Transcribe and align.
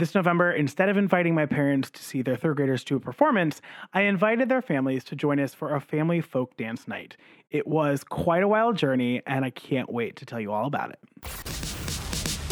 This 0.00 0.14
November, 0.14 0.50
instead 0.50 0.88
of 0.88 0.96
inviting 0.96 1.34
my 1.34 1.44
parents 1.44 1.90
to 1.90 2.02
see 2.02 2.22
their 2.22 2.34
third 2.34 2.56
graders 2.56 2.82
do 2.84 2.96
a 2.96 3.00
performance, 3.00 3.60
I 3.92 4.04
invited 4.04 4.48
their 4.48 4.62
families 4.62 5.04
to 5.04 5.14
join 5.14 5.38
us 5.38 5.52
for 5.52 5.74
a 5.74 5.80
family 5.80 6.22
folk 6.22 6.56
dance 6.56 6.88
night. 6.88 7.18
It 7.50 7.66
was 7.66 8.02
quite 8.02 8.42
a 8.42 8.48
wild 8.48 8.78
journey, 8.78 9.20
and 9.26 9.44
I 9.44 9.50
can't 9.50 9.92
wait 9.92 10.16
to 10.16 10.24
tell 10.24 10.40
you 10.40 10.52
all 10.52 10.64
about 10.64 10.92
it. 10.92 10.98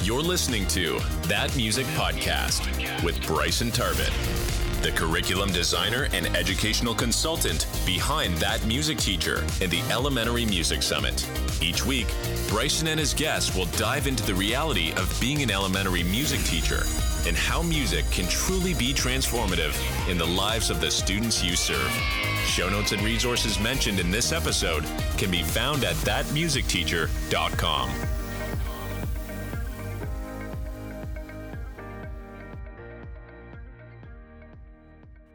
You're 0.03 0.21
listening 0.21 0.67
to 0.67 0.99
That 1.23 1.57
Music 1.57 1.87
Podcast 1.97 2.67
with 3.03 3.19
Bryson 3.27 3.69
Tarvin, 3.69 4.12
the 4.83 4.93
curriculum 4.93 5.51
designer 5.53 6.09
and 6.13 6.27
educational 6.37 6.95
consultant 6.95 7.67
behind 7.85 8.37
That 8.37 8.65
Music 8.67 8.99
Teacher 8.99 9.45
and 9.61 9.71
the 9.71 9.81
Elementary 9.91 10.45
Music 10.45 10.83
Summit. 10.83 11.29
Each 11.61 11.85
week, 11.85 12.07
Bryson 12.49 12.89
and 12.89 13.01
his 13.01 13.14
guests 13.14 13.57
will 13.57 13.67
dive 13.77 14.07
into 14.07 14.25
the 14.25 14.35
reality 14.35 14.93
of 14.93 15.17
being 15.21 15.43
an 15.43 15.51
elementary 15.51 16.03
music 16.03 16.41
teacher 16.45 16.83
and 17.27 17.37
how 17.37 17.63
music 17.63 18.05
can 18.11 18.27
truly 18.29 18.75
be 18.75 18.95
transformative 18.95 19.77
in 20.09 20.19
the 20.19 20.27
lives 20.27 20.71
of 20.71 20.81
the 20.81 20.91
students 20.91 21.43
you 21.43 21.57
serve. 21.57 21.91
Show 22.45 22.69
notes 22.69 22.93
and 22.93 23.03
resources 23.03 23.58
mentioned 23.61 24.00
in 24.00 24.11
this 24.11 24.33
episode 24.33 24.85
can 25.17 25.31
be 25.31 25.43
found 25.43 25.85
at 25.85 25.95
thatmusicteacher.com. 25.97 28.18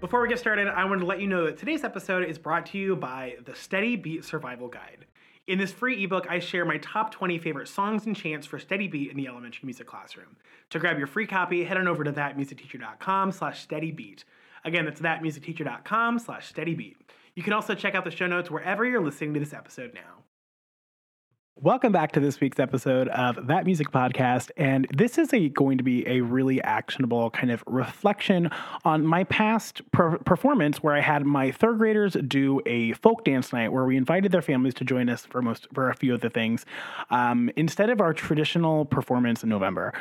Before 0.03 0.21
we 0.21 0.27
get 0.27 0.37
started, 0.37 0.67
I 0.67 0.83
want 0.83 0.99
to 0.99 1.07
let 1.07 1.21
you 1.21 1.27
know 1.27 1.45
that 1.45 1.57
today's 1.57 1.85
episode 1.85 2.27
is 2.27 2.37
brought 2.37 2.65
to 2.65 2.77
you 2.77 2.93
by 2.93 3.37
the 3.45 3.55
Steady 3.55 3.95
Beat 3.95 4.25
Survival 4.25 4.67
Guide. 4.67 5.05
In 5.47 5.57
this 5.57 5.71
free 5.71 6.03
ebook, 6.03 6.27
I 6.29 6.39
share 6.39 6.65
my 6.65 6.77
top 6.79 7.13
20 7.13 7.39
favorite 7.39 7.69
songs 7.69 8.05
and 8.05 8.13
chants 8.13 8.45
for 8.45 8.59
steady 8.59 8.89
beat 8.89 9.11
in 9.11 9.15
the 9.15 9.27
elementary 9.27 9.65
music 9.65 9.87
classroom. 9.87 10.35
To 10.71 10.79
grab 10.79 10.97
your 10.97 11.07
free 11.07 11.25
copy, 11.25 11.63
head 11.63 11.77
on 11.77 11.87
over 11.87 12.03
to 12.03 12.11
thatmusicteacher.com 12.11 13.31
slash 13.31 13.65
steadybeat. 13.65 14.25
Again, 14.65 14.83
that's 14.83 14.99
thatmusicteacher.com 14.99 16.19
slash 16.19 16.53
steadybeat. 16.53 16.95
You 17.35 17.43
can 17.43 17.53
also 17.53 17.73
check 17.73 17.95
out 17.95 18.03
the 18.03 18.11
show 18.11 18.27
notes 18.27 18.51
wherever 18.51 18.83
you're 18.83 19.01
listening 19.01 19.33
to 19.35 19.39
this 19.39 19.53
episode 19.53 19.93
now. 19.93 20.22
Welcome 21.61 21.91
back 21.91 22.13
to 22.13 22.19
this 22.19 22.41
week's 22.41 22.59
episode 22.59 23.07
of 23.09 23.45
That 23.45 23.65
Music 23.65 23.91
Podcast. 23.91 24.49
And 24.57 24.87
this 24.91 25.19
is 25.19 25.31
a, 25.33 25.49
going 25.49 25.77
to 25.77 25.83
be 25.83 26.05
a 26.07 26.21
really 26.21 26.59
actionable 26.63 27.29
kind 27.29 27.51
of 27.51 27.63
reflection 27.67 28.49
on 28.83 29.05
my 29.05 29.23
past 29.25 29.79
per- 29.91 30.17
performance 30.17 30.81
where 30.81 30.95
I 30.95 30.99
had 30.99 31.27
my 31.27 31.51
third 31.51 31.77
graders 31.77 32.17
do 32.27 32.59
a 32.65 32.93
folk 32.93 33.23
dance 33.23 33.53
night 33.53 33.71
where 33.71 33.85
we 33.85 33.95
invited 33.95 34.31
their 34.31 34.41
families 34.41 34.73
to 34.73 34.83
join 34.83 35.09
us 35.09 35.27
for 35.27 35.43
most 35.43 35.67
for 35.73 35.89
a 35.89 35.95
few 35.95 36.15
of 36.15 36.21
the 36.21 36.29
things 36.29 36.65
um, 37.11 37.51
instead 37.55 37.91
of 37.91 38.01
our 38.01 38.13
traditional 38.13 38.83
performance 38.85 39.43
in 39.43 39.49
November. 39.49 39.93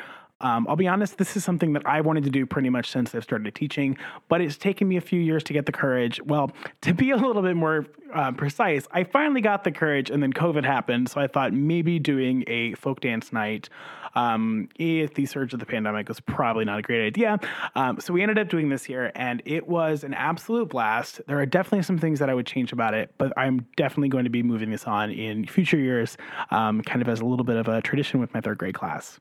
Um, 0.42 0.66
I'll 0.68 0.76
be 0.76 0.88
honest, 0.88 1.18
this 1.18 1.36
is 1.36 1.44
something 1.44 1.72
that 1.72 1.86
I 1.86 2.00
wanted 2.00 2.24
to 2.24 2.30
do 2.30 2.44
pretty 2.44 2.68
much 2.68 2.90
since 2.90 3.14
I've 3.14 3.22
started 3.22 3.54
teaching, 3.54 3.96
but 4.28 4.40
it's 4.40 4.56
taken 4.56 4.88
me 4.88 4.96
a 4.96 5.00
few 5.00 5.20
years 5.20 5.42
to 5.44 5.52
get 5.52 5.66
the 5.66 5.72
courage. 5.72 6.20
Well, 6.22 6.52
to 6.82 6.92
be 6.92 7.10
a 7.10 7.16
little 7.16 7.42
bit 7.42 7.56
more 7.56 7.86
uh, 8.12 8.32
precise, 8.32 8.86
I 8.90 9.04
finally 9.04 9.40
got 9.40 9.64
the 9.64 9.72
courage 9.72 10.10
and 10.10 10.22
then 10.22 10.32
COVID 10.32 10.64
happened. 10.64 11.08
So 11.08 11.20
I 11.20 11.28
thought 11.28 11.52
maybe 11.52 11.98
doing 11.98 12.44
a 12.46 12.74
folk 12.74 13.00
dance 13.00 13.32
night 13.32 13.68
um, 14.14 14.68
if 14.78 15.14
the 15.14 15.26
surge 15.26 15.54
of 15.54 15.60
the 15.60 15.66
pandemic 15.66 16.08
was 16.08 16.20
probably 16.20 16.64
not 16.64 16.78
a 16.78 16.82
great 16.82 17.06
idea. 17.06 17.38
Um, 17.74 18.00
so 18.00 18.12
we 18.12 18.22
ended 18.22 18.38
up 18.38 18.48
doing 18.48 18.68
this 18.68 18.84
here 18.84 19.10
and 19.14 19.42
it 19.44 19.66
was 19.66 20.04
an 20.04 20.14
absolute 20.14 20.68
blast. 20.68 21.20
There 21.26 21.38
are 21.38 21.46
definitely 21.46 21.82
some 21.82 21.98
things 21.98 22.18
that 22.18 22.28
I 22.28 22.34
would 22.34 22.46
change 22.46 22.72
about 22.72 22.94
it, 22.94 23.14
but 23.16 23.32
I'm 23.36 23.66
definitely 23.76 24.08
going 24.08 24.24
to 24.24 24.30
be 24.30 24.42
moving 24.42 24.70
this 24.70 24.84
on 24.84 25.10
in 25.10 25.46
future 25.46 25.78
years, 25.78 26.16
um, 26.50 26.82
kind 26.82 27.00
of 27.00 27.08
as 27.08 27.20
a 27.20 27.24
little 27.24 27.44
bit 27.44 27.56
of 27.56 27.68
a 27.68 27.80
tradition 27.80 28.20
with 28.20 28.34
my 28.34 28.40
third 28.40 28.58
grade 28.58 28.74
class. 28.74 29.18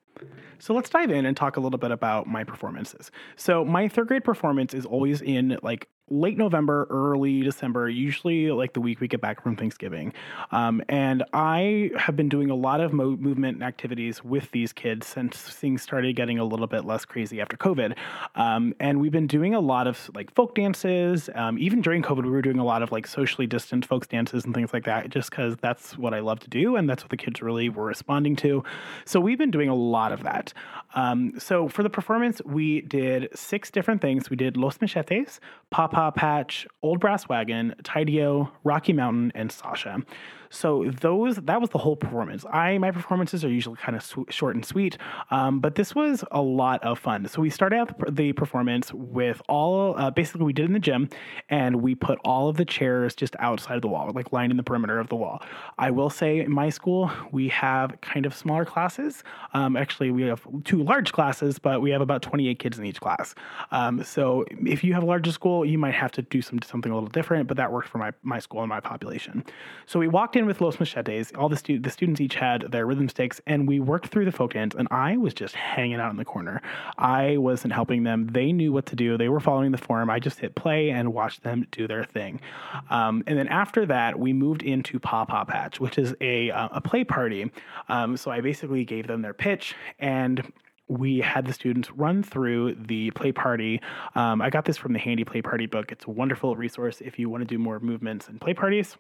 So 0.60 0.74
let's 0.74 0.90
dive 0.90 1.11
in 1.12 1.26
and 1.26 1.38
talk 1.38 1.58
a 1.58 1.60
little 1.60 1.78
bit 1.78 1.92
about 1.92 2.28
my 2.28 2.44
performances. 2.44 3.12
So 3.36 3.64
my 3.64 3.88
third 3.88 4.08
grade 4.08 4.24
performance 4.24 4.74
is 4.74 4.86
always 4.86 5.22
in 5.22 5.58
like 5.62 5.88
late 6.12 6.38
November, 6.38 6.86
early 6.90 7.42
December, 7.42 7.90
usually 7.90 8.52
like 8.52 8.74
the 8.74 8.82
week 8.82 9.00
we 9.00 9.08
get 9.08 9.22
back 9.22 9.42
from 9.42 9.56
Thanksgiving. 9.56 10.14
Um, 10.52 10.84
and 10.90 11.24
I 11.34 11.92
have 11.98 12.16
been 12.16 12.30
doing 12.30 12.50
a 12.50 12.56
lot 12.56 12.82
of 12.82 12.94
mo- 12.94 13.18
movement 13.18 13.62
activities 13.64 14.24
with 14.24 14.52
these 14.52 14.74
kids 14.74 15.08
since 15.08 15.38
things 15.38 15.82
started 15.82 16.16
getting 16.16 16.38
a 16.38 16.44
little 16.44 16.68
bit 16.68 16.86
less 16.86 17.06
crazy 17.06 17.40
after 17.40 17.56
COVID. 17.58 17.96
Um, 18.36 18.74
and 18.80 19.00
we've 19.00 19.12
been 19.12 19.28
doing 19.28 19.54
a 19.54 19.60
lot 19.60 19.88
of 19.88 20.12
like 20.14 20.34
folk 20.36 20.56
dances. 20.56 21.30
Um, 21.34 21.58
even 21.58 21.82
during 21.82 22.04
COVID, 22.04 22.24
we 22.24 22.30
were 22.30 22.42
doing 22.42 22.60
a 22.60 22.66
lot 22.66 22.84
of 22.84 22.92
like 22.92 23.08
socially 23.08 23.48
distant 23.48 23.86
folk 23.86 24.08
dances 24.10 24.46
and 24.46 24.54
things 24.54 24.74
like 24.74 24.84
that, 24.86 25.10
just 25.10 25.30
because 25.30 25.56
that's 25.58 25.98
what 25.98 26.14
I 26.14 26.20
love 26.20 26.40
to 26.42 26.50
do. 26.50 26.76
And 26.76 26.90
that's 26.90 27.04
what 27.04 27.10
the 27.10 27.18
kids 27.18 27.42
really 27.42 27.70
were 27.70 27.86
responding 27.86 28.36
to. 28.38 28.64
So 29.06 29.20
we've 29.20 29.38
been 29.38 29.52
doing 29.52 29.70
a 29.70 29.76
lot 29.76 30.12
of 30.12 30.24
that. 30.24 30.54
Um, 30.94 31.40
so 31.40 31.70
for 31.70 31.84
the 31.84 31.90
performance, 31.90 32.42
we 32.46 32.82
did 32.82 33.30
six 33.34 33.72
different 33.72 34.02
things. 34.02 34.30
We 34.30 34.36
did 34.36 34.58
Los 34.58 34.82
Machetes, 34.82 35.40
Paw 35.72 35.88
Paw 35.88 36.12
Patch, 36.12 36.68
Old 36.84 37.00
Brass 37.00 37.30
Wagon, 37.30 37.74
Tideo, 37.84 38.52
Rocky 38.66 38.92
Mountain, 38.92 39.32
and 39.34 39.52
Sasha. 39.52 40.04
So 40.52 40.92
those 41.00 41.38
that 41.38 41.62
was 41.62 41.70
the 41.70 41.78
whole 41.78 41.96
performance. 41.96 42.46
I 42.52 42.78
my 42.78 42.92
performances 42.92 43.44
are 43.46 43.50
usually 43.50 43.78
kind 43.78 43.96
of 43.96 44.04
sw- 44.04 44.30
short 44.30 44.56
and 44.56 44.66
sweet, 44.66 44.98
um, 45.32 45.62
but 45.62 45.76
this 45.76 45.96
was 45.96 46.24
a 46.32 46.42
lot 46.42 46.84
of 46.84 47.00
fun. 47.00 47.26
So 47.28 47.42
we 47.42 47.50
started 47.50 47.78
out 47.78 48.16
the, 48.16 48.34
performance 48.34 48.94
with 48.94 49.42
all 49.48 49.98
uh, 49.98 50.10
basically 50.10 50.46
we 50.46 50.54
did 50.54 50.66
in 50.66 50.74
the 50.74 50.80
gym, 50.80 51.10
and 51.50 51.82
we 51.82 51.96
put 51.96 52.20
all 52.26 52.50
of 52.50 52.58
the 52.58 52.66
chairs 52.66 53.16
just 53.16 53.36
outside 53.40 53.76
of 53.76 53.82
the 53.82 53.88
wall, 53.88 54.10
like 54.14 54.32
lining 54.32 54.58
the 54.58 54.64
perimeter 54.64 55.00
of 55.00 55.08
the 55.10 55.16
wall. 55.16 55.42
I 55.78 55.90
will 55.92 56.10
say 56.10 56.40
in 56.40 56.52
my 56.52 56.70
school 56.70 57.12
we 57.32 57.48
have 57.50 58.00
kind 58.02 58.26
of 58.26 58.36
smaller 58.36 58.66
classes. 58.66 59.24
Um, 59.54 59.78
actually, 59.78 60.12
we 60.12 60.24
have 60.24 60.46
two 60.66 60.84
large 60.84 61.12
classes, 61.14 61.60
but 61.60 61.82
we 61.82 61.92
have 61.92 62.02
about 62.02 62.22
28 62.22 62.60
kids 62.60 62.78
in 62.78 62.86
each 62.86 63.00
class. 63.00 63.36
Um, 63.72 64.04
so 64.04 64.46
if 64.66 64.84
you 64.84 64.94
have 64.94 65.04
a 65.04 65.06
larger 65.06 65.32
school, 65.32 65.66
you 65.66 65.78
might 65.78 65.94
have 65.94 66.12
to 66.14 66.22
do 66.22 66.42
some 66.42 66.60
something 66.62 66.92
a 66.92 66.96
little 66.96 67.10
different, 67.10 67.48
but 67.48 67.58
that 67.58 67.72
worked 67.72 67.88
for 67.88 67.98
my 67.98 68.12
my 68.22 68.40
school 68.40 68.62
and 68.62 68.70
my 68.70 68.80
population. 68.80 69.44
So 69.86 70.00
we 70.00 70.08
walked 70.08 70.36
in 70.36 70.41
in 70.42 70.48
with 70.48 70.60
Los 70.60 70.80
Machetes. 70.80 71.32
All 71.38 71.48
the, 71.48 71.56
stu- 71.56 71.80
the 71.80 71.90
students 71.90 72.20
each 72.20 72.36
had 72.36 72.72
their 72.72 72.86
rhythm 72.86 73.08
sticks, 73.08 73.40
and 73.48 73.68
we 73.68 73.80
worked 73.80 74.08
through 74.08 74.26
the 74.26 74.32
folk 74.32 74.54
dance. 74.54 74.76
And 74.76 74.88
I 74.92 75.18
was 75.18 75.34
just 75.34 75.56
hanging 75.56 76.00
out 76.00 76.12
in 76.12 76.18
the 76.18 76.26
corner. 76.26 76.62
I 76.98 77.38
wasn't 77.38 77.74
helping 77.74 78.04
them. 78.04 78.28
They 78.28 78.52
knew 78.52 78.74
what 78.74 78.88
to 78.88 78.96
do. 78.96 79.18
They 79.18 79.30
were 79.30 79.40
following 79.40 79.72
the 79.72 79.78
form. 79.78 80.10
I 80.10 80.20
just 80.20 80.40
hit 80.40 80.56
play 80.56 80.90
and 80.90 81.14
watched 81.14 81.44
them 81.44 81.66
do 81.72 81.88
their 81.88 82.04
thing. 82.04 82.42
Um, 82.90 83.24
and 83.28 83.38
then 83.38 83.48
after 83.48 83.86
that, 83.86 84.20
we 84.20 84.34
moved 84.34 84.64
into 84.64 85.00
Paw 85.00 85.26
Paw 85.26 85.46
Patch, 85.46 85.80
which 85.80 85.98
is 85.98 86.16
a 86.20 86.52
uh, 86.52 86.70
a 86.72 86.82
play 86.82 87.04
party. 87.04 87.52
Um, 87.88 88.18
so 88.18 88.32
I 88.32 88.42
basically 88.42 88.84
gave 88.84 89.08
them 89.08 89.22
their 89.22 89.34
pitch 89.34 89.76
and 90.00 90.52
we 90.88 91.20
had 91.20 91.46
the 91.46 91.54
students 91.54 91.90
run 91.92 92.22
through 92.22 92.76
the 92.76 93.12
play 93.12 93.32
party. 93.32 93.82
Um, 94.14 94.42
I 94.42 94.50
got 94.50 94.66
this 94.66 94.76
from 94.78 94.92
the 94.92 95.00
Handy 95.00 95.24
Play 95.24 95.42
Party 95.42 95.66
book. 95.66 95.92
It's 95.92 96.06
a 96.06 96.10
wonderful 96.10 96.58
resource 96.58 97.00
if 97.00 97.18
you 97.18 97.30
want 97.30 97.42
to 97.42 97.46
do 97.46 97.58
more 97.58 97.80
movements 97.80 98.28
and 98.28 98.42
play 98.42 98.54
parties. 98.54 98.98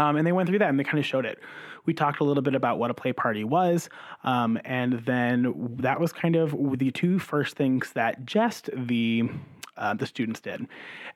Um, 0.00 0.16
and 0.16 0.26
they 0.26 0.32
went 0.32 0.48
through 0.48 0.60
that 0.60 0.70
and 0.70 0.78
they 0.78 0.84
kind 0.84 0.98
of 0.98 1.04
showed 1.04 1.26
it. 1.26 1.38
We 1.84 1.92
talked 1.92 2.20
a 2.20 2.24
little 2.24 2.42
bit 2.42 2.54
about 2.54 2.78
what 2.78 2.90
a 2.90 2.94
play 2.94 3.12
party 3.12 3.44
was. 3.44 3.90
Um, 4.24 4.58
and 4.64 4.94
then 5.04 5.76
that 5.80 6.00
was 6.00 6.12
kind 6.12 6.36
of 6.36 6.78
the 6.78 6.90
two 6.90 7.18
first 7.18 7.54
things 7.56 7.92
that 7.92 8.24
just 8.24 8.70
the 8.74 9.28
uh, 9.80 9.94
the 9.94 10.06
students 10.06 10.40
did. 10.40 10.66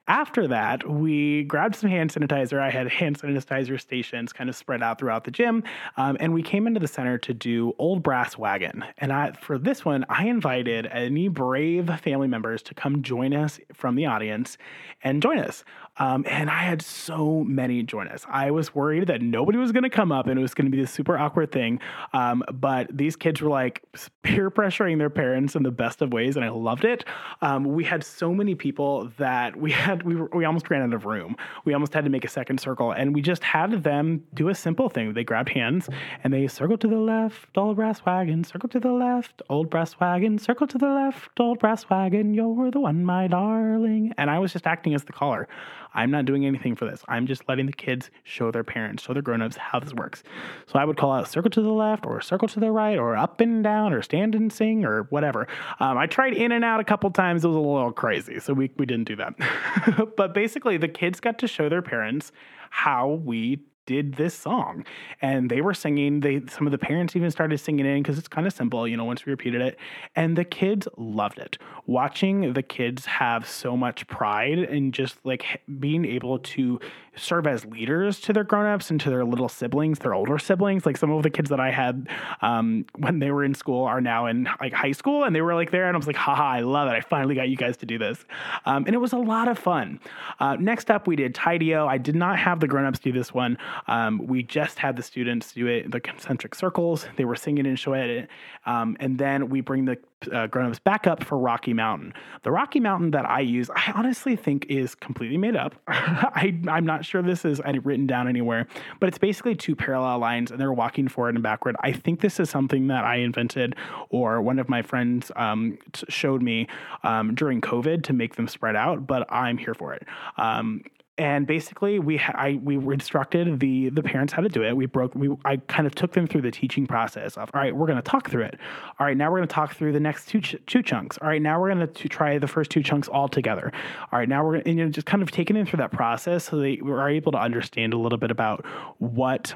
After 0.08 0.48
that, 0.48 0.88
we 0.88 1.44
grabbed 1.44 1.76
some 1.76 1.90
hand 1.90 2.12
sanitizer. 2.12 2.58
I 2.58 2.70
had 2.70 2.88
hand 2.88 3.20
sanitizer 3.20 3.80
stations 3.80 4.32
kind 4.32 4.50
of 4.50 4.56
spread 4.56 4.82
out 4.82 4.98
throughout 4.98 5.24
the 5.24 5.30
gym, 5.30 5.62
um, 5.96 6.16
and 6.18 6.34
we 6.34 6.42
came 6.42 6.66
into 6.66 6.80
the 6.80 6.88
center 6.88 7.18
to 7.18 7.32
do 7.32 7.74
Old 7.78 8.02
Brass 8.02 8.36
Wagon. 8.36 8.84
And 8.98 9.12
I, 9.12 9.32
for 9.32 9.58
this 9.58 9.84
one, 9.84 10.04
I 10.08 10.26
invited 10.26 10.86
any 10.86 11.28
brave 11.28 11.90
family 12.00 12.28
members 12.28 12.62
to 12.64 12.74
come 12.74 13.02
join 13.02 13.32
us 13.32 13.60
from 13.72 13.94
the 13.94 14.06
audience 14.06 14.58
and 15.02 15.22
join 15.22 15.38
us. 15.38 15.64
Um, 15.96 16.24
and 16.28 16.50
I 16.50 16.58
had 16.58 16.82
so 16.82 17.44
many 17.44 17.82
join 17.82 18.08
us. 18.08 18.26
I 18.28 18.50
was 18.50 18.74
worried 18.74 19.06
that 19.06 19.22
nobody 19.22 19.58
was 19.58 19.70
going 19.70 19.84
to 19.84 19.90
come 19.90 20.10
up 20.10 20.26
and 20.26 20.38
it 20.38 20.42
was 20.42 20.52
going 20.52 20.66
to 20.66 20.70
be 20.70 20.80
this 20.80 20.90
super 20.90 21.16
awkward 21.16 21.52
thing. 21.52 21.78
Um, 22.12 22.42
but 22.52 22.88
these 22.96 23.14
kids 23.14 23.40
were 23.40 23.50
like 23.50 23.82
peer 24.22 24.50
pressuring 24.50 24.98
their 24.98 25.10
parents 25.10 25.54
in 25.54 25.62
the 25.62 25.70
best 25.70 26.02
of 26.02 26.12
ways, 26.12 26.36
and 26.36 26.44
I 26.44 26.48
loved 26.48 26.84
it. 26.84 27.04
Um, 27.42 27.64
we 27.64 27.84
had 27.84 28.02
so 28.02 28.34
many 28.34 28.53
people 28.54 29.10
that 29.18 29.56
we 29.56 29.72
had 29.84 30.02
we 30.02 30.16
were, 30.16 30.28
we 30.32 30.44
almost 30.44 30.70
ran 30.70 30.82
out 30.82 30.94
of 30.94 31.04
room. 31.04 31.36
We 31.64 31.74
almost 31.74 31.94
had 31.94 32.04
to 32.04 32.10
make 32.10 32.24
a 32.24 32.28
second 32.28 32.58
circle, 32.60 32.92
and 32.92 33.14
we 33.14 33.22
just 33.22 33.42
had 33.42 33.82
them 33.82 34.24
do 34.34 34.48
a 34.48 34.54
simple 34.54 34.88
thing. 34.88 35.14
They 35.14 35.24
grabbed 35.24 35.50
hands 35.50 35.88
and 36.22 36.32
they 36.32 36.46
circled 36.46 36.80
to 36.82 36.88
the 36.88 36.98
left, 36.98 37.56
old 37.56 37.76
brass 37.76 38.04
wagon, 38.04 38.44
circle 38.44 38.68
to 38.70 38.80
the 38.80 38.92
left, 38.92 39.42
old 39.48 39.70
brass 39.70 39.98
wagon, 40.00 40.38
circle 40.38 40.66
to 40.66 40.78
the 40.78 40.88
left, 40.88 41.38
old 41.38 41.58
brass 41.58 41.88
wagon. 41.88 42.34
You're 42.34 42.70
the 42.70 42.80
one, 42.80 43.04
my 43.04 43.26
darling. 43.26 44.12
And 44.18 44.30
I 44.30 44.38
was 44.38 44.52
just 44.52 44.66
acting 44.66 44.94
as 44.94 45.04
the 45.04 45.12
caller. 45.12 45.48
I'm 45.94 46.10
not 46.10 46.24
doing 46.24 46.44
anything 46.44 46.74
for 46.76 46.84
this. 46.84 47.02
I'm 47.08 47.26
just 47.26 47.48
letting 47.48 47.66
the 47.66 47.72
kids 47.72 48.10
show 48.24 48.50
their 48.50 48.64
parents, 48.64 49.04
show 49.04 49.12
their 49.12 49.22
grown-ups 49.22 49.56
how 49.56 49.80
this 49.80 49.94
works. 49.94 50.22
So 50.66 50.78
I 50.78 50.84
would 50.84 50.96
call 50.96 51.12
out 51.12 51.28
circle 51.28 51.50
to 51.50 51.62
the 51.62 51.72
left 51.72 52.04
or 52.06 52.20
circle 52.20 52.48
to 52.48 52.60
the 52.60 52.70
right 52.70 52.98
or 52.98 53.16
up 53.16 53.40
and 53.40 53.62
down 53.62 53.92
or 53.92 54.02
stand 54.02 54.34
and 54.34 54.52
sing 54.52 54.84
or 54.84 55.04
whatever. 55.04 55.46
Um, 55.80 55.96
I 55.96 56.06
tried 56.06 56.34
in 56.34 56.52
and 56.52 56.64
out 56.64 56.80
a 56.80 56.84
couple 56.84 57.10
times. 57.10 57.44
It 57.44 57.48
was 57.48 57.56
a 57.56 57.60
little 57.60 57.92
crazy. 57.92 58.40
So 58.40 58.52
we, 58.52 58.70
we 58.76 58.86
didn't 58.86 59.06
do 59.06 59.16
that. 59.16 60.14
but 60.16 60.34
basically 60.34 60.76
the 60.76 60.88
kids 60.88 61.20
got 61.20 61.38
to 61.38 61.48
show 61.48 61.68
their 61.68 61.82
parents 61.82 62.32
how 62.70 63.20
we 63.24 63.60
did 63.86 64.14
this 64.14 64.34
song. 64.34 64.84
And 65.20 65.50
they 65.50 65.60
were 65.60 65.74
singing 65.74 66.20
they 66.20 66.42
some 66.50 66.66
of 66.66 66.70
the 66.70 66.78
parents 66.78 67.16
even 67.16 67.30
started 67.30 67.58
singing 67.58 67.86
in 67.86 68.02
because 68.02 68.18
it's 68.18 68.28
kind 68.28 68.46
of 68.46 68.52
simple 68.52 68.86
you 68.88 68.96
know 68.96 69.04
once 69.04 69.26
we 69.26 69.30
repeated 69.30 69.60
it. 69.60 69.78
And 70.16 70.36
the 70.36 70.44
kids 70.44 70.88
loved 70.96 71.38
it. 71.38 71.58
Watching 71.86 72.52
the 72.52 72.62
kids 72.62 73.06
have 73.06 73.48
so 73.48 73.76
much 73.76 74.06
pride 74.06 74.58
and 74.58 74.92
just 74.92 75.16
like 75.24 75.62
being 75.78 76.04
able 76.04 76.38
to 76.38 76.80
serve 77.16 77.46
as 77.46 77.64
leaders 77.66 78.20
to 78.20 78.32
their 78.32 78.42
grown-ups 78.42 78.90
and 78.90 79.00
to 79.00 79.08
their 79.08 79.24
little 79.24 79.48
siblings 79.48 79.98
their 80.00 80.14
older 80.14 80.38
siblings. 80.38 80.86
Like 80.86 80.96
some 80.96 81.10
of 81.10 81.22
the 81.22 81.30
kids 81.30 81.50
that 81.50 81.60
i 81.60 81.70
had 81.70 82.08
um, 82.42 82.86
when 82.96 83.18
they 83.18 83.30
were 83.30 83.44
in 83.44 83.54
school 83.54 83.84
are 83.84 84.00
now 84.00 84.26
in 84.26 84.48
like 84.60 84.72
high 84.72 84.92
school 84.92 85.24
and 85.24 85.34
they 85.34 85.40
were 85.40 85.54
like 85.54 85.70
there 85.70 85.86
and 85.86 85.96
i 85.96 85.98
was 85.98 86.06
like 86.06 86.16
haha 86.16 86.44
i 86.44 86.60
love 86.60 86.88
it. 86.88 86.92
I 86.92 87.00
finally 87.00 87.34
got 87.34 87.48
you 87.48 87.56
guys 87.56 87.76
to 87.78 87.86
do 87.86 87.98
this. 87.98 88.24
Um, 88.64 88.84
and 88.86 88.94
it 88.94 88.98
was 88.98 89.12
a 89.12 89.18
lot 89.18 89.48
of 89.48 89.58
fun. 89.58 90.00
Uh, 90.40 90.56
next 90.56 90.90
up 90.90 91.06
we 91.06 91.16
did 91.16 91.34
tideo 91.34 91.86
i 91.86 91.98
did 91.98 92.14
not 92.14 92.38
have 92.38 92.60
the 92.60 92.66
grown-ups 92.66 92.98
do 92.98 93.12
this 93.12 93.32
one 93.32 93.58
um, 93.86 94.26
we 94.26 94.42
just 94.42 94.78
had 94.78 94.96
the 94.96 95.02
students 95.02 95.52
do 95.52 95.66
it, 95.66 95.90
the 95.90 96.00
concentric 96.00 96.54
circles. 96.54 97.06
They 97.16 97.24
were 97.24 97.36
singing 97.36 97.66
and 97.66 97.78
showing 97.78 98.10
it. 98.10 98.28
Um, 98.66 98.96
and 99.00 99.18
then 99.18 99.48
we 99.48 99.60
bring 99.60 99.84
the 99.84 99.98
uh, 100.32 100.46
grown-ups 100.46 100.78
back 100.78 101.06
up 101.06 101.22
for 101.22 101.38
Rocky 101.38 101.72
Mountain. 101.72 102.14
The 102.42 102.50
Rocky 102.50 102.80
Mountain 102.80 103.10
that 103.12 103.28
I 103.28 103.40
use, 103.40 103.70
I 103.74 103.92
honestly 103.94 104.36
think 104.36 104.66
is 104.68 104.94
completely 104.94 105.36
made 105.36 105.56
up. 105.56 105.74
I, 105.88 106.58
am 106.66 106.86
not 106.86 107.04
sure 107.04 107.22
this 107.22 107.44
is 107.44 107.60
written 107.82 108.06
down 108.06 108.28
anywhere, 108.28 108.66
but 109.00 109.08
it's 109.08 109.18
basically 109.18 109.54
two 109.54 109.76
parallel 109.76 110.18
lines 110.18 110.50
and 110.50 110.60
they're 110.60 110.72
walking 110.72 111.08
forward 111.08 111.34
and 111.34 111.42
backward. 111.42 111.76
I 111.80 111.92
think 111.92 112.20
this 112.20 112.40
is 112.40 112.50
something 112.50 112.86
that 112.88 113.04
I 113.04 113.16
invented 113.16 113.76
or 114.08 114.40
one 114.40 114.58
of 114.58 114.68
my 114.68 114.82
friends 114.82 115.30
um, 115.36 115.78
showed 116.08 116.42
me 116.42 116.68
um, 117.02 117.34
during 117.34 117.60
COVID 117.60 118.02
to 118.04 118.12
make 118.12 118.36
them 118.36 118.48
spread 118.48 118.76
out, 118.76 119.06
but 119.06 119.30
I'm 119.32 119.58
here 119.58 119.74
for 119.74 119.92
it. 119.92 120.06
Um, 120.36 120.82
and 121.16 121.46
basically 121.46 121.98
we 121.98 122.18
I 122.18 122.58
we 122.62 122.76
instructed 122.76 123.60
the 123.60 123.88
the 123.90 124.02
parents 124.02 124.32
how 124.32 124.42
to 124.42 124.48
do 124.48 124.64
it. 124.64 124.76
We 124.76 124.86
broke 124.86 125.14
we 125.14 125.30
I 125.44 125.58
kind 125.58 125.86
of 125.86 125.94
took 125.94 126.12
them 126.12 126.26
through 126.26 126.42
the 126.42 126.50
teaching 126.50 126.86
process 126.86 127.36
of 127.36 127.50
all 127.54 127.60
right, 127.60 127.74
we're 127.74 127.86
going 127.86 127.98
to 127.98 128.02
talk 128.02 128.30
through 128.30 128.44
it. 128.44 128.58
All 128.98 129.06
right, 129.06 129.16
now 129.16 129.30
we're 129.30 129.38
going 129.38 129.48
to 129.48 129.54
talk 129.54 129.76
through 129.76 129.92
the 129.92 130.00
next 130.00 130.28
two 130.28 130.40
ch- 130.40 130.56
two 130.66 130.82
chunks. 130.82 131.16
All 131.18 131.28
right, 131.28 131.40
now 131.40 131.60
we're 131.60 131.72
going 131.72 131.86
to 131.86 132.08
try 132.08 132.38
the 132.38 132.48
first 132.48 132.70
two 132.70 132.82
chunks 132.82 133.06
all 133.08 133.28
together. 133.28 133.72
All 134.12 134.18
right, 134.18 134.28
now 134.28 134.44
we're 134.44 134.58
gonna, 134.58 134.74
you 134.74 134.84
know 134.84 134.90
just 134.90 135.06
kind 135.06 135.22
of 135.22 135.30
taking 135.30 135.54
them 135.54 135.66
through 135.66 135.78
that 135.78 135.92
process 135.92 136.44
so 136.44 136.56
they 136.56 136.78
were 136.82 137.08
able 137.08 137.32
to 137.32 137.38
understand 137.38 137.94
a 137.94 137.98
little 137.98 138.18
bit 138.18 138.30
about 138.30 138.64
what 138.98 139.54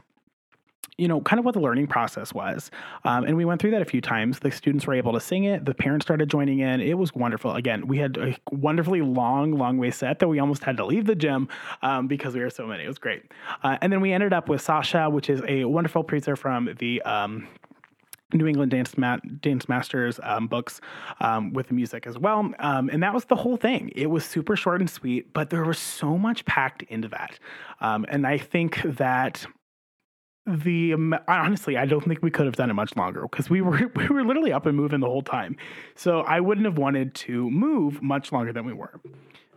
you 0.98 1.06
know, 1.06 1.20
kind 1.20 1.38
of 1.38 1.44
what 1.44 1.54
the 1.54 1.60
learning 1.60 1.86
process 1.86 2.34
was. 2.34 2.70
Um, 3.04 3.24
and 3.24 3.36
we 3.36 3.44
went 3.44 3.60
through 3.60 3.70
that 3.70 3.82
a 3.82 3.86
few 3.86 4.00
times. 4.00 4.40
The 4.40 4.50
students 4.50 4.86
were 4.86 4.94
able 4.94 5.12
to 5.12 5.20
sing 5.20 5.44
it. 5.44 5.64
The 5.64 5.74
parents 5.74 6.04
started 6.04 6.28
joining 6.28 6.58
in. 6.58 6.80
It 6.80 6.98
was 6.98 7.14
wonderful. 7.14 7.54
Again, 7.54 7.86
we 7.86 7.98
had 7.98 8.18
a 8.18 8.36
wonderfully 8.50 9.00
long, 9.00 9.52
longways 9.52 9.96
set 9.96 10.18
that 10.18 10.28
we 10.28 10.40
almost 10.40 10.64
had 10.64 10.76
to 10.76 10.84
leave 10.84 11.06
the 11.06 11.14
gym 11.14 11.48
um, 11.82 12.08
because 12.08 12.34
we 12.34 12.40
were 12.40 12.50
so 12.50 12.66
many. 12.66 12.84
It 12.84 12.88
was 12.88 12.98
great. 12.98 13.22
Uh, 13.62 13.78
and 13.80 13.92
then 13.92 14.00
we 14.00 14.12
ended 14.12 14.32
up 14.32 14.48
with 14.48 14.60
Sasha, 14.60 15.08
which 15.08 15.30
is 15.30 15.40
a 15.46 15.64
wonderful 15.64 16.02
preacher 16.02 16.34
from 16.34 16.74
the 16.78 17.00
um, 17.02 17.46
New 18.32 18.46
England 18.46 18.72
Dance, 18.72 18.92
Dance 19.40 19.68
Masters 19.68 20.20
um, 20.22 20.48
books 20.48 20.80
um, 21.20 21.52
with 21.52 21.68
the 21.68 21.74
music 21.74 22.06
as 22.06 22.18
well. 22.18 22.52
Um, 22.58 22.90
and 22.90 23.02
that 23.02 23.14
was 23.14 23.24
the 23.26 23.36
whole 23.36 23.56
thing. 23.56 23.90
It 23.94 24.06
was 24.06 24.24
super 24.24 24.56
short 24.56 24.80
and 24.80 24.90
sweet, 24.90 25.32
but 25.32 25.50
there 25.50 25.64
was 25.64 25.78
so 25.78 26.18
much 26.18 26.44
packed 26.44 26.82
into 26.82 27.08
that. 27.08 27.38
Um, 27.80 28.04
and 28.08 28.26
I 28.26 28.36
think 28.36 28.82
that 28.82 29.46
the 30.48 30.94
honestly, 31.28 31.76
I 31.76 31.86
don't 31.86 32.04
think 32.04 32.22
we 32.22 32.30
could 32.30 32.46
have 32.46 32.56
done 32.56 32.70
it 32.70 32.74
much 32.74 32.96
longer 32.96 33.22
because 33.22 33.50
we 33.50 33.60
were 33.60 33.90
we 33.96 34.08
were 34.08 34.24
literally 34.24 34.52
up 34.52 34.66
and 34.66 34.76
moving 34.76 35.00
the 35.00 35.06
whole 35.06 35.22
time. 35.22 35.56
So 35.94 36.20
I 36.20 36.40
wouldn't 36.40 36.64
have 36.64 36.78
wanted 36.78 37.14
to 37.14 37.50
move 37.50 38.02
much 38.02 38.32
longer 38.32 38.52
than 38.52 38.64
we 38.64 38.72
were. 38.72 39.00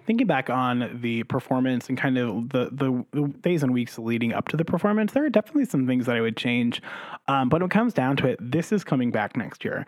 Thinking 0.06 0.28
back 0.28 0.50
on 0.50 1.00
the 1.02 1.24
performance 1.24 1.88
and 1.88 1.96
kind 1.96 2.18
of 2.18 2.50
the, 2.50 2.70
the, 2.72 3.28
days 3.42 3.62
and 3.62 3.72
weeks 3.72 4.00
leading 4.00 4.34
up 4.34 4.48
to 4.48 4.58
the 4.58 4.66
performance, 4.66 5.14
there 5.14 5.24
are 5.24 5.30
definitely 5.30 5.66
some 5.66 5.86
things 5.86 6.08
that 6.08 6.16
I 6.16 6.22
would 6.22 6.36
change. 6.36 6.82
Um, 7.28 7.50
but 7.50 7.62
when 7.62 7.70
it 7.70 7.72
comes 7.72 7.94
down 7.94 8.18
to 8.18 8.28
it, 8.28 8.40
this 8.42 8.72
is 8.72 8.84
coming 8.84 9.12
back 9.12 9.38
next 9.38 9.64
year 9.64 9.86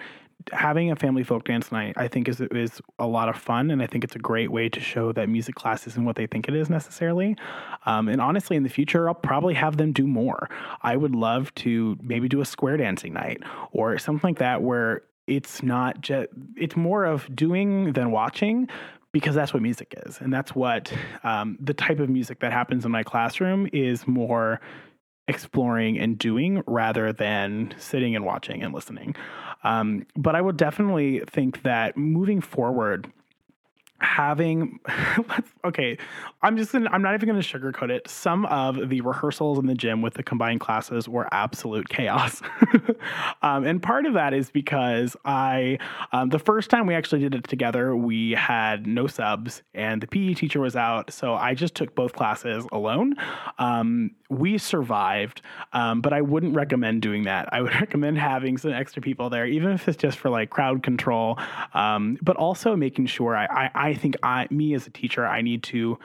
having 0.52 0.92
a 0.92 0.96
family 0.96 1.24
folk 1.24 1.46
dance 1.46 1.72
night, 1.72 1.94
I 1.98 2.08
think 2.08 2.28
is 2.28 2.42
is 2.42 2.82
a 3.00 3.08
lot 3.08 3.30
of 3.30 3.36
fun, 3.36 3.72
and 3.72 3.82
I 3.82 3.88
think 3.88 4.04
it's 4.04 4.16
a 4.16 4.20
great 4.20 4.52
way 4.52 4.70
to 4.70 4.80
show 4.80 5.12
that 5.14 5.30
music 5.30 5.56
class 5.56 5.88
isn't 5.88 6.04
what 6.04 6.16
they 6.16 6.28
think 6.28 6.48
it 6.48 6.56
is 6.56 6.70
necessarily. 6.70 7.36
Um, 7.86 8.08
and 8.08 8.22
honestly, 8.22 8.58
in 8.58 8.64
the 8.64 8.70
future, 8.70 9.08
I'll 9.08 9.16
probably 9.16 9.54
have 9.54 9.78
them 9.78 9.94
do 9.94 10.08
more. 10.08 10.50
I 10.82 10.98
would 10.98 11.16
love 11.16 11.54
to 11.56 11.98
maybe 12.02 12.28
do 12.28 12.42
a 12.42 12.46
square 12.46 12.78
dancing 12.78 13.14
night 13.14 13.42
or 13.72 13.98
something 13.98 14.30
like 14.30 14.40
that, 14.40 14.62
where 14.62 15.04
it's 15.28 15.64
not 15.64 16.02
just 16.02 16.28
it's 16.58 16.76
more 16.76 17.06
of 17.06 17.34
doing 17.36 17.94
than 17.94 18.12
watching 18.12 18.68
because 19.14 19.36
that's 19.36 19.54
what 19.54 19.62
music 19.62 19.94
is 20.06 20.20
and 20.20 20.34
that's 20.34 20.54
what 20.56 20.92
um, 21.24 21.58
the 21.62 21.74
type 21.74 22.00
of 22.00 22.10
music 22.10 22.40
that 22.40 22.52
happens 22.52 22.84
in 22.84 22.92
my 22.92 23.04
classroom 23.04 23.70
is 23.72 24.08
more 24.08 24.60
exploring 25.28 25.98
and 26.00 26.18
doing 26.18 26.64
rather 26.68 27.14
than 27.14 27.74
sitting 27.78 28.16
and 28.16 28.26
watching 28.26 28.62
and 28.62 28.74
listening. 28.74 29.16
Um, 29.64 30.06
but 30.16 30.36
I 30.36 30.42
would 30.42 30.58
definitely 30.58 31.22
think 31.30 31.64
that 31.64 31.96
moving 31.96 32.42
forward, 32.42 33.12
having 34.04 34.80
okay 35.66 35.98
i'm 36.42 36.58
just 36.58 36.72
gonna 36.72 36.90
i'm 36.92 37.02
not 37.02 37.14
even 37.14 37.28
gonna 37.28 37.40
sugarcoat 37.40 37.90
it. 37.90 38.08
Some 38.08 38.46
of 38.48 38.90
the 38.90 39.02
rehearsals 39.02 39.60
in 39.60 39.68
the 39.68 39.76
gym 39.76 40.02
with 40.02 40.16
the 40.16 40.24
combined 40.24 40.60
classes 40.60 41.08
were 41.08 41.28
absolute 41.32 41.90
chaos. 41.90 42.42
Um, 43.42 43.66
and 43.66 43.82
part 43.82 44.06
of 44.06 44.14
that 44.14 44.34
is 44.34 44.50
because 44.50 45.16
i 45.26 45.78
um, 46.12 46.30
the 46.30 46.40
first 46.40 46.70
time 46.70 46.88
we 46.88 46.96
actually 46.96 47.20
did 47.22 47.36
it 47.36 47.44
together 47.48 47.96
we 47.96 48.32
had 48.32 48.88
no 48.88 49.08
subs 49.08 49.62
and 49.74 50.02
the 50.02 50.08
pe 50.08 50.34
teacher 50.34 50.60
was 50.62 50.76
out 50.76 51.12
so 51.12 51.34
i 51.34 51.54
just 51.54 51.76
took 51.76 51.94
both 51.96 52.14
classes 52.14 52.66
alone. 52.72 53.16
Um, 53.60 54.12
we 54.30 54.58
survived 54.58 55.42
um, 55.74 56.02
but 56.02 56.14
i 56.14 56.22
wouldn't 56.22 56.56
recommend 56.56 57.02
doing 57.02 57.24
that. 57.24 57.50
I 57.54 57.62
would 57.62 57.74
recommend 57.82 58.18
having 58.18 58.58
some 58.58 58.72
extra 58.72 59.02
people 59.02 59.30
there 59.30 59.46
even 59.46 59.72
if 59.72 59.88
it's 59.88 59.98
just 59.98 60.18
for 60.18 60.30
like 60.30 60.50
crowd 60.50 60.84
control 60.84 61.38
um, 61.74 62.18
but 62.22 62.38
also 62.38 62.76
making 62.76 63.08
sure 63.08 63.36
I, 63.36 63.46
I, 63.46 63.72
I 63.90 63.93
I 63.94 63.96
think 63.96 64.18
I, 64.24 64.48
me 64.50 64.74
as 64.74 64.88
a 64.88 64.90
teacher, 64.90 65.26
I 65.26 65.42
need 65.42 65.62
to 65.64 66.00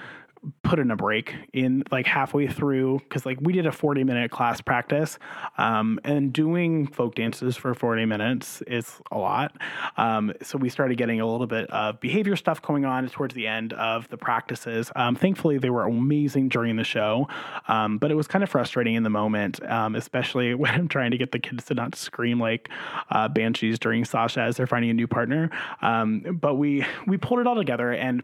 put 0.63 0.79
in 0.79 0.91
a 0.91 0.97
break 0.97 1.35
in 1.53 1.83
like 1.91 2.07
halfway 2.07 2.47
through 2.47 3.01
because 3.01 3.25
like 3.25 3.39
we 3.41 3.53
did 3.53 3.67
a 3.67 3.73
40 3.73 4.05
minute 4.05 4.31
class 4.31 4.61
practice 4.61 5.19
um, 5.57 5.99
and 6.05 6.33
doing 6.33 6.87
folk 6.87 7.15
dances 7.15 7.57
for 7.57 7.75
40 7.75 8.05
minutes 8.05 8.63
is 8.63 9.01
a 9.11 9.19
lot. 9.19 9.57
Um, 9.97 10.33
so 10.43 10.59
we 10.59 10.69
started 10.69 10.99
getting 10.99 11.21
a 11.21 11.27
little 11.27 11.47
bit 11.47 11.71
of 11.71 12.01
behavior 12.01 12.37
stuff 12.37 12.61
going 12.61 12.85
on 12.85 13.09
towards 13.09 13.35
the 13.35 13.47
end 13.47 13.73
of 13.75 14.09
the 14.09 14.17
practices. 14.17 14.91
Um, 14.97 15.17
thankfully 15.17 15.59
they 15.59 15.71
were 15.71 15.85
amazing 15.85 16.49
during 16.49 16.77
the 16.77 16.85
show 16.85 17.29
um, 17.69 17.99
but 17.99 18.11
it 18.11 18.15
was 18.15 18.27
kind 18.27 18.43
of 18.43 18.51
frustrating 18.51 18.95
in 18.95 19.03
the 19.03 19.11
moment 19.11 19.63
um, 19.71 19.95
especially 19.95 20.55
when 20.59 20.75
i'm 20.75 20.89
trying 20.89 21.11
to 21.11 21.19
get 21.19 21.33
the 21.33 21.39
kids 21.39 21.65
to 21.67 21.75
not 21.75 21.95
scream 21.95 22.41
like 22.41 22.69
uh, 23.11 23.29
banshees 23.29 23.79
during 23.79 24.05
sasha 24.05 24.41
as 24.41 24.57
they're 24.57 24.67
finding 24.67 24.91
a 24.91 24.95
new 24.95 25.07
partner. 25.07 25.51
Um, 25.83 26.39
but 26.41 26.57
we 26.57 26.85
we 27.07 27.17
pulled 27.17 27.41
it 27.41 27.47
all 27.47 27.57
together 27.57 27.93
and 27.93 28.23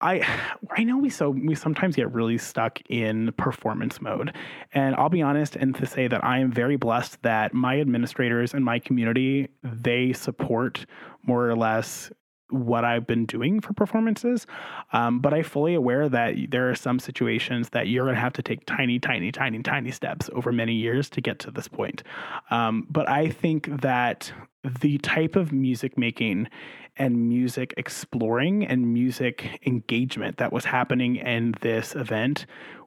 I 0.00 0.20
I 0.76 0.84
know 0.84 0.98
we 0.98 1.10
so 1.10 1.30
we 1.30 1.54
sometimes 1.54 1.96
get 1.96 2.12
really 2.12 2.38
stuck 2.38 2.80
in 2.88 3.32
performance 3.32 4.00
mode. 4.00 4.34
And 4.72 4.94
I'll 4.96 5.08
be 5.08 5.22
honest 5.22 5.56
and 5.56 5.74
to 5.76 5.86
say 5.86 6.08
that 6.08 6.24
I 6.24 6.38
am 6.38 6.50
very 6.52 6.76
blessed 6.76 7.22
that 7.22 7.54
my 7.54 7.80
administrators 7.80 8.54
and 8.54 8.64
my 8.64 8.78
community, 8.78 9.48
they 9.62 10.12
support 10.12 10.86
more 11.22 11.48
or 11.48 11.56
less 11.56 12.10
what 12.54 12.84
I've 12.84 13.06
been 13.06 13.26
doing 13.26 13.60
for 13.60 13.72
performances. 13.72 14.46
Um, 14.92 15.20
but 15.20 15.34
I'm 15.34 15.42
fully 15.42 15.74
aware 15.74 16.08
that 16.08 16.34
there 16.50 16.70
are 16.70 16.74
some 16.74 16.98
situations 16.98 17.70
that 17.70 17.88
you're 17.88 18.04
going 18.04 18.14
to 18.14 18.20
have 18.20 18.32
to 18.34 18.42
take 18.42 18.64
tiny, 18.66 18.98
tiny, 18.98 19.32
tiny, 19.32 19.62
tiny 19.62 19.90
steps 19.90 20.30
over 20.32 20.52
many 20.52 20.74
years 20.74 21.08
to 21.10 21.20
get 21.20 21.38
to 21.40 21.50
this 21.50 21.68
point. 21.68 22.02
Um, 22.50 22.86
but 22.90 23.08
I 23.08 23.28
think 23.28 23.80
that 23.82 24.32
the 24.80 24.98
type 24.98 25.36
of 25.36 25.52
music 25.52 25.98
making 25.98 26.48
and 26.96 27.28
music 27.28 27.74
exploring 27.76 28.64
and 28.64 28.94
music 28.94 29.60
engagement 29.66 30.38
that 30.38 30.52
was 30.52 30.64
happening 30.64 31.16
in 31.16 31.54
this 31.60 31.94
event 31.94 32.46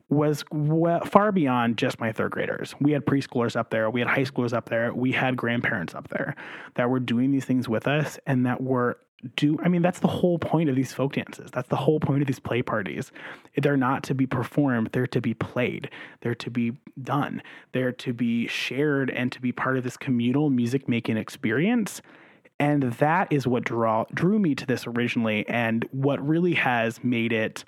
was 0.10 0.46
well, 0.52 1.04
far 1.04 1.32
beyond 1.32 1.78
just 1.78 2.00
my 2.00 2.12
third 2.12 2.32
graders. 2.32 2.74
We 2.80 2.94
had 2.94 3.06
preschoolers 3.06 3.56
up 3.56 3.70
there, 3.72 3.90
we 3.90 4.00
had 4.00 4.10
high 4.10 4.24
schoolers 4.24 4.54
up 4.54 4.70
there, 4.70 4.94
we 4.94 5.12
had 5.12 5.36
grandparents 5.36 5.94
up 5.94 6.08
there 6.10 6.36
that 6.76 6.90
were 6.90 7.00
doing 7.00 7.32
these 7.32 7.46
things 7.46 7.68
with 7.68 7.88
us 7.88 8.18
and 8.26 8.46
that 8.46 8.62
were 8.62 8.98
do 9.36 9.58
I 9.64 9.68
mean 9.68 9.82
that's 9.82 10.00
the 10.00 10.08
whole 10.08 10.38
point 10.38 10.70
of 10.70 10.76
these 10.76 10.94
folk 10.94 11.14
dances. 11.14 11.50
That's 11.52 11.70
the 11.70 11.76
whole 11.76 12.00
point 12.00 12.22
of 12.22 12.28
these 12.28 12.40
play 12.40 12.62
parties. 12.62 13.12
They're 13.56 13.78
not 13.78 14.04
to 14.04 14.14
be 14.14 14.28
performed, 14.28 14.90
they're 14.92 15.08
to 15.08 15.22
be 15.22 15.34
played. 15.34 15.90
They're 16.22 16.36
to 16.36 16.52
be 16.52 16.78
done. 17.02 17.42
They're 17.72 17.92
to 17.94 18.14
be 18.14 18.48
shared 18.48 19.10
and 19.10 19.32
to 19.32 19.42
be 19.42 19.52
part 19.52 19.78
of 19.78 19.84
this 19.84 19.98
communal 19.98 20.50
music 20.50 20.88
making 20.88 21.18
experience 21.18 22.02
and 22.60 22.84
that 22.84 23.32
is 23.32 23.46
what 23.46 23.64
draw, 23.64 24.06
drew 24.14 24.40
me 24.40 24.56
to 24.56 24.66
this 24.66 24.88
originally, 24.88 25.48
and 25.48 25.88
what 25.92 26.26
really 26.26 26.56
has 26.56 27.04
made 27.04 27.32
it 27.32 27.64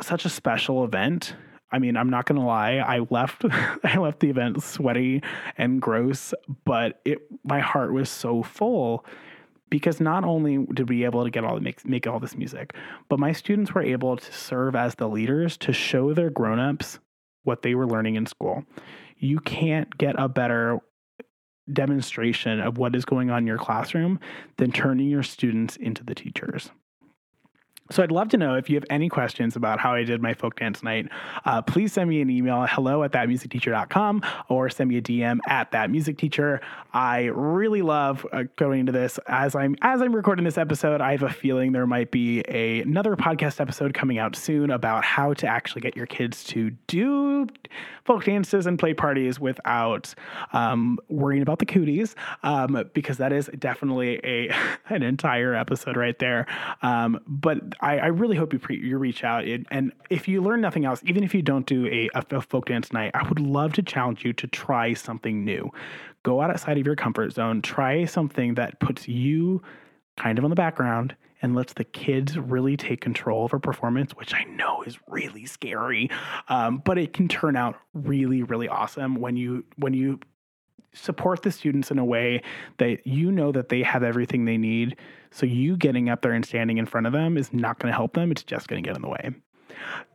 such 0.00 0.24
a 0.24 0.28
special 0.28 0.84
event. 0.84 1.34
I 1.72 1.78
mean, 1.78 1.96
I'm 1.96 2.10
not 2.10 2.26
gonna 2.26 2.46
lie. 2.46 2.76
I 2.76 3.00
left, 3.10 3.44
I 3.84 3.98
left 3.98 4.20
the 4.20 4.30
event 4.30 4.62
sweaty 4.62 5.22
and 5.58 5.82
gross, 5.82 6.34
but 6.64 7.00
it, 7.04 7.18
my 7.44 7.60
heart 7.60 7.92
was 7.92 8.08
so 8.08 8.42
full 8.42 9.04
because 9.70 10.00
not 10.00 10.24
only 10.24 10.66
did 10.74 10.88
we 10.88 11.04
able 11.04 11.24
to 11.24 11.30
get 11.30 11.44
all 11.44 11.54
the 11.54 11.60
make, 11.60 11.86
make 11.86 12.06
all 12.06 12.20
this 12.20 12.36
music, 12.36 12.74
but 13.08 13.18
my 13.18 13.32
students 13.32 13.72
were 13.72 13.82
able 13.82 14.16
to 14.16 14.32
serve 14.32 14.74
as 14.74 14.96
the 14.96 15.08
leaders 15.08 15.56
to 15.58 15.72
show 15.72 16.12
their 16.12 16.30
grown-ups 16.30 16.98
what 17.44 17.62
they 17.62 17.74
were 17.74 17.86
learning 17.86 18.16
in 18.16 18.26
school. 18.26 18.64
You 19.16 19.38
can't 19.40 19.96
get 19.96 20.14
a 20.18 20.28
better 20.28 20.80
demonstration 21.72 22.60
of 22.60 22.78
what 22.78 22.96
is 22.96 23.04
going 23.04 23.30
on 23.30 23.38
in 23.38 23.46
your 23.46 23.58
classroom 23.58 24.18
than 24.56 24.72
turning 24.72 25.08
your 25.08 25.22
students 25.22 25.76
into 25.76 26.04
the 26.04 26.14
teachers. 26.14 26.70
So 27.90 28.04
I'd 28.04 28.12
love 28.12 28.28
to 28.28 28.36
know 28.36 28.54
if 28.54 28.70
you 28.70 28.76
have 28.76 28.84
any 28.88 29.08
questions 29.08 29.56
about 29.56 29.80
how 29.80 29.94
I 29.94 30.04
did 30.04 30.22
my 30.22 30.32
folk 30.32 30.56
dance 30.56 30.82
night. 30.82 31.08
Uh, 31.44 31.60
please 31.60 31.92
send 31.92 32.08
me 32.08 32.20
an 32.20 32.30
email, 32.30 32.64
hello 32.66 33.02
at 33.02 33.10
thatmusicteacher.com, 33.10 34.22
or 34.48 34.70
send 34.70 34.90
me 34.90 34.98
a 34.98 35.02
DM 35.02 35.40
at 35.48 35.72
thatmusicteacher. 35.72 36.60
I 36.92 37.24
really 37.24 37.82
love 37.82 38.24
uh, 38.32 38.44
going 38.54 38.80
into 38.80 38.92
this. 38.92 39.18
As 39.26 39.56
I'm 39.56 39.76
as 39.82 40.02
I'm 40.02 40.14
recording 40.14 40.44
this 40.44 40.58
episode, 40.58 41.00
I 41.00 41.12
have 41.12 41.24
a 41.24 41.30
feeling 41.30 41.72
there 41.72 41.86
might 41.86 42.12
be 42.12 42.44
a, 42.48 42.80
another 42.80 43.16
podcast 43.16 43.60
episode 43.60 43.92
coming 43.92 44.18
out 44.18 44.36
soon 44.36 44.70
about 44.70 45.04
how 45.04 45.34
to 45.34 45.48
actually 45.48 45.80
get 45.80 45.96
your 45.96 46.06
kids 46.06 46.44
to 46.44 46.70
do 46.86 47.48
folk 48.04 48.24
dances 48.24 48.66
and 48.66 48.78
play 48.78 48.94
parties 48.94 49.38
without 49.38 50.14
um, 50.52 50.98
worrying 51.08 51.42
about 51.42 51.58
the 51.58 51.66
cooties, 51.66 52.14
um, 52.42 52.84
because 52.94 53.18
that 53.18 53.32
is 53.32 53.50
definitely 53.58 54.20
a 54.24 54.54
an 54.88 55.02
entire 55.02 55.54
episode 55.54 55.96
right 55.96 56.18
there. 56.18 56.46
Um, 56.82 57.20
but 57.26 57.60
I, 57.80 57.98
I 57.98 58.06
really 58.06 58.36
hope 58.36 58.52
you 58.52 58.58
pre- 58.58 58.78
you 58.78 58.98
reach 58.98 59.24
out 59.24 59.44
and, 59.44 59.66
and, 59.70 59.92
if 60.10 60.28
you 60.28 60.42
learn 60.42 60.60
nothing 60.60 60.84
else, 60.84 61.00
even 61.06 61.24
if 61.24 61.34
you 61.34 61.42
don't 61.42 61.66
do 61.66 61.86
a, 61.86 62.10
a 62.14 62.40
folk 62.40 62.66
dance 62.66 62.92
night, 62.92 63.12
I 63.14 63.26
would 63.28 63.40
love 63.40 63.72
to 63.74 63.82
challenge 63.82 64.24
you 64.24 64.32
to 64.34 64.46
try 64.46 64.92
something 64.92 65.44
new. 65.44 65.70
Go 66.22 66.40
outside 66.40 66.78
of 66.78 66.86
your 66.86 66.96
comfort 66.96 67.32
zone. 67.32 67.62
Try 67.62 68.04
something 68.04 68.54
that 68.54 68.80
puts 68.80 69.08
you 69.08 69.62
kind 70.16 70.38
of 70.38 70.44
on 70.44 70.50
the 70.50 70.56
background 70.56 71.14
and 71.42 71.54
lets 71.54 71.72
the 71.72 71.84
kids 71.84 72.36
really 72.38 72.76
take 72.76 73.00
control 73.00 73.46
of 73.46 73.52
a 73.52 73.60
performance, 73.60 74.12
which 74.12 74.34
I 74.34 74.44
know 74.44 74.82
is 74.82 74.98
really 75.08 75.46
scary, 75.46 76.10
um, 76.48 76.82
but 76.84 76.98
it 76.98 77.12
can 77.12 77.28
turn 77.28 77.56
out 77.56 77.76
really, 77.94 78.42
really 78.42 78.68
awesome 78.68 79.14
when 79.14 79.36
you 79.36 79.64
when 79.76 79.94
you 79.94 80.20
support 80.92 81.42
the 81.42 81.52
students 81.52 81.90
in 81.90 81.98
a 81.98 82.04
way 82.04 82.42
that 82.78 83.06
you 83.06 83.30
know 83.30 83.52
that 83.52 83.68
they 83.68 83.82
have 83.82 84.02
everything 84.02 84.44
they 84.44 84.58
need. 84.58 84.96
So 85.30 85.46
you 85.46 85.76
getting 85.76 86.08
up 86.08 86.22
there 86.22 86.32
and 86.32 86.44
standing 86.44 86.78
in 86.78 86.86
front 86.86 87.06
of 87.06 87.12
them 87.12 87.36
is 87.36 87.52
not 87.52 87.78
going 87.78 87.92
to 87.92 87.96
help 87.96 88.14
them. 88.14 88.30
It's 88.30 88.42
just 88.42 88.68
going 88.68 88.82
to 88.82 88.88
get 88.88 88.96
in 88.96 89.02
the 89.02 89.08
way. 89.08 89.30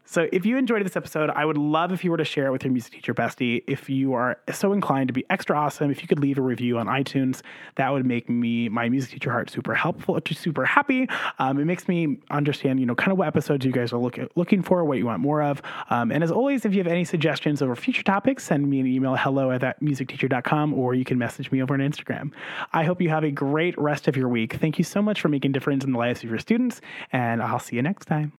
So, 0.06 0.28
if 0.32 0.46
you 0.46 0.58
enjoyed 0.58 0.86
this 0.86 0.96
episode, 0.96 1.30
I 1.32 1.46
would 1.46 1.58
love 1.58 1.92
if 1.92 2.04
you 2.04 2.12
were 2.12 2.18
to 2.18 2.26
share 2.26 2.48
it 2.48 2.52
with 2.52 2.64
your 2.64 2.72
music 2.72 2.94
teacher 2.94 3.14
bestie. 3.14 3.64
If 3.68 3.90
you 3.90 4.14
are 4.14 4.38
so 4.54 4.72
inclined 4.74 5.08
to 5.08 5.14
be 5.14 5.26
extra 5.30 5.58
awesome, 5.58 5.90
if 5.90 6.02
you 6.02 6.08
could 6.08 6.20
leave 6.20 6.38
a 6.38 6.42
review 6.42 6.78
on 6.78 6.88
iTunes, 6.88 7.42
that 7.76 7.92
would 7.92 8.06
make 8.06 8.30
me, 8.30 8.70
my 8.70 8.88
music 8.90 9.12
teacher 9.12 9.32
heart, 9.32 9.50
super 9.50 9.74
helpful, 9.74 10.20
super 10.32 10.66
happy. 10.66 11.08
Um, 11.40 11.60
it 11.60 11.66
makes 11.66 11.88
me 11.88 12.18
understand, 12.30 12.80
you 12.80 12.86
know, 12.86 12.96
kind 12.96 13.12
of 13.12 13.18
what 13.18 13.28
episodes 13.28 13.66
you 13.66 13.72
guys 13.72 13.94
are 13.94 13.98
look, 13.98 14.20
looking 14.36 14.62
for, 14.62 14.86
what 14.86 14.98
you 14.98 15.06
want 15.06 15.22
more 15.22 15.42
of. 15.42 15.62
Um, 15.90 16.12
and 16.12 16.24
as 16.24 16.32
always, 16.32 16.66
if 16.66 16.74
you 16.74 16.80
have 16.80 16.92
any 16.92 17.04
suggestions 17.04 17.62
over 17.62 17.76
future 17.76 18.04
topics, 18.04 18.44
send 18.44 18.70
me 18.70 18.80
an 18.80 18.88
email 18.88 19.16
hello 19.16 19.52
at 19.52 19.62
thatmusicteacher.com 19.62 20.74
or 20.74 20.94
you 20.94 21.04
can 21.06 21.18
message 21.18 21.52
me 21.52 21.62
over 21.62 21.74
on 21.74 21.80
Instagram. 21.80 22.32
I 22.74 22.84
hope 22.84 23.02
you 23.02 23.10
have 23.10 23.24
a 23.24 23.32
great 23.32 23.78
rest 23.78 24.08
of 24.08 24.16
your 24.16 24.30
week. 24.30 24.54
Thank 24.56 24.78
you 24.78 24.84
so 24.84 25.02
much 25.02 25.22
for 25.22 25.30
making 25.30 25.52
difference 25.52 25.84
in 25.84 25.92
the 25.92 25.98
lives 25.98 26.24
of 26.24 26.30
your 26.30 26.40
students, 26.40 26.82
and 27.12 27.42
I'll 27.42 27.60
see 27.60 27.76
you 27.76 27.82
next 27.82 28.06
time. 28.06 28.32